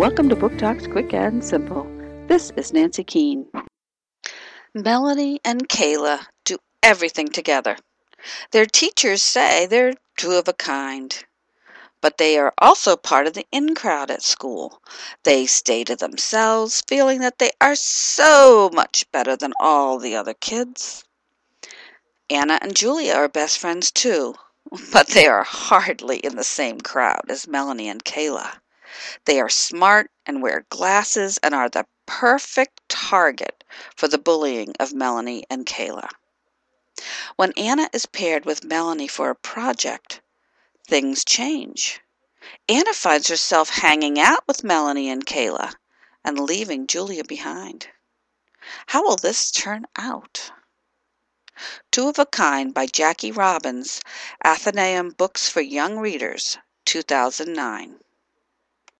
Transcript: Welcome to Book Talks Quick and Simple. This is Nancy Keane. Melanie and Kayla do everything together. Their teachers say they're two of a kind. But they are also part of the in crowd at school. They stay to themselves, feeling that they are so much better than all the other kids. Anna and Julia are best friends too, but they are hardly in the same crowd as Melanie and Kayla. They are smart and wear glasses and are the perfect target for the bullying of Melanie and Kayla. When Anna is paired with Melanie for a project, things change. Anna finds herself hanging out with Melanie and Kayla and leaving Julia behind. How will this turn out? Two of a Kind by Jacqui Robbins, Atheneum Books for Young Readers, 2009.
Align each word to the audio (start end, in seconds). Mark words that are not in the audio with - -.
Welcome 0.00 0.30
to 0.30 0.34
Book 0.34 0.56
Talks 0.56 0.86
Quick 0.86 1.12
and 1.12 1.44
Simple. 1.44 1.86
This 2.26 2.50
is 2.56 2.72
Nancy 2.72 3.04
Keane. 3.04 3.44
Melanie 4.72 5.40
and 5.44 5.68
Kayla 5.68 6.24
do 6.46 6.56
everything 6.82 7.28
together. 7.28 7.76
Their 8.50 8.64
teachers 8.64 9.22
say 9.22 9.66
they're 9.66 9.92
two 10.16 10.32
of 10.32 10.48
a 10.48 10.54
kind. 10.54 11.14
But 12.00 12.16
they 12.16 12.38
are 12.38 12.54
also 12.56 12.96
part 12.96 13.26
of 13.26 13.34
the 13.34 13.44
in 13.52 13.74
crowd 13.74 14.10
at 14.10 14.22
school. 14.22 14.82
They 15.24 15.44
stay 15.44 15.84
to 15.84 15.96
themselves, 15.96 16.82
feeling 16.88 17.20
that 17.20 17.38
they 17.38 17.50
are 17.60 17.76
so 17.76 18.70
much 18.72 19.04
better 19.12 19.36
than 19.36 19.52
all 19.60 19.98
the 19.98 20.16
other 20.16 20.32
kids. 20.32 21.04
Anna 22.30 22.58
and 22.62 22.74
Julia 22.74 23.12
are 23.12 23.28
best 23.28 23.58
friends 23.58 23.90
too, 23.90 24.34
but 24.94 25.08
they 25.08 25.26
are 25.26 25.44
hardly 25.44 26.16
in 26.20 26.36
the 26.36 26.42
same 26.42 26.80
crowd 26.80 27.26
as 27.28 27.46
Melanie 27.46 27.90
and 27.90 28.02
Kayla. 28.02 28.60
They 29.24 29.40
are 29.40 29.48
smart 29.48 30.10
and 30.26 30.42
wear 30.42 30.66
glasses 30.68 31.38
and 31.44 31.54
are 31.54 31.68
the 31.68 31.86
perfect 32.06 32.80
target 32.88 33.62
for 33.94 34.08
the 34.08 34.18
bullying 34.18 34.74
of 34.80 34.92
Melanie 34.92 35.44
and 35.48 35.64
Kayla. 35.64 36.08
When 37.36 37.52
Anna 37.56 37.88
is 37.92 38.06
paired 38.06 38.44
with 38.44 38.64
Melanie 38.64 39.06
for 39.06 39.30
a 39.30 39.36
project, 39.36 40.20
things 40.88 41.24
change. 41.24 42.00
Anna 42.68 42.92
finds 42.92 43.28
herself 43.28 43.68
hanging 43.68 44.18
out 44.18 44.42
with 44.48 44.64
Melanie 44.64 45.08
and 45.08 45.24
Kayla 45.24 45.74
and 46.24 46.38
leaving 46.38 46.86
Julia 46.86 47.22
behind. 47.22 47.88
How 48.86 49.02
will 49.02 49.16
this 49.16 49.50
turn 49.50 49.86
out? 49.96 50.50
Two 51.90 52.08
of 52.08 52.18
a 52.18 52.26
Kind 52.26 52.74
by 52.74 52.86
Jacqui 52.86 53.30
Robbins, 53.30 54.00
Atheneum 54.44 55.16
Books 55.16 55.48
for 55.48 55.60
Young 55.60 55.98
Readers, 55.98 56.58
2009. 56.86 58.00